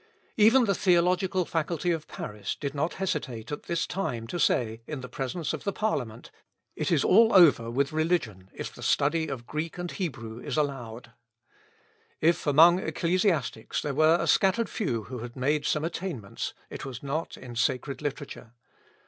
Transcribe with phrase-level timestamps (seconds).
[0.47, 4.99] "Even the Theological Faculty of Paris did not hesitate at this time to say, in
[5.03, 6.31] presence of the Parliament,
[6.75, 11.11] "It is all over with religion if the study of Greek and Hebrew is allowed."
[12.19, 17.03] If, among ecclesiastics, there were a scattered few who had made some attainments, it was
[17.03, 18.53] not in sacred literature.